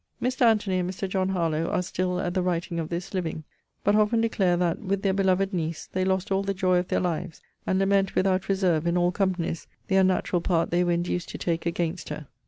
[0.19, 0.41] Mr.
[0.47, 1.07] ANTONY and Mr.
[1.07, 3.43] JOHN HARLOWE are still (at the writing of this) living:
[3.83, 6.99] but often declare, that, with their beloved niece, they lost all the joy of their
[6.99, 11.37] lives: and lament, without reserve, in all companies, the unnatural part they were induced to
[11.37, 12.25] take against her.